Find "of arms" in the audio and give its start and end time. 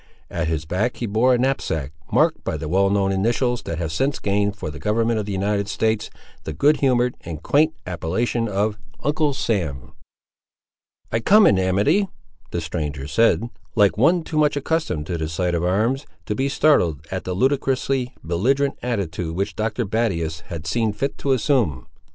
15.53-16.07